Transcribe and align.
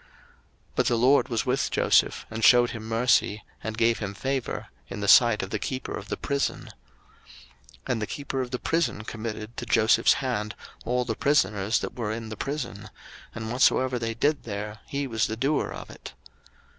01:039:021 0.00 0.08
But 0.76 0.86
the 0.86 0.96
LORD 0.96 1.28
was 1.28 1.44
with 1.44 1.70
Joseph, 1.70 2.24
and 2.30 2.42
shewed 2.42 2.70
him 2.70 2.88
mercy, 2.88 3.44
and 3.62 3.76
gave 3.76 3.98
him 3.98 4.14
favour 4.14 4.68
in 4.88 5.00
the 5.00 5.06
sight 5.08 5.42
of 5.42 5.50
the 5.50 5.58
keeper 5.58 5.94
of 5.94 6.08
the 6.08 6.16
prison. 6.16 6.70
01:039:022 6.70 6.70
And 7.88 8.00
the 8.00 8.06
keeper 8.06 8.40
of 8.40 8.50
the 8.50 8.58
prison 8.58 9.04
committed 9.04 9.58
to 9.58 9.66
Joseph's 9.66 10.14
hand 10.14 10.54
all 10.86 11.04
the 11.04 11.14
prisoners 11.14 11.80
that 11.80 11.94
were 11.98 12.12
in 12.12 12.30
the 12.30 12.36
prison; 12.38 12.88
and 13.34 13.52
whatsoever 13.52 13.98
they 13.98 14.14
did 14.14 14.44
there, 14.44 14.78
he 14.86 15.06
was 15.06 15.26
the 15.26 15.36
doer 15.36 15.68
of 15.70 15.90
it. 15.90 16.14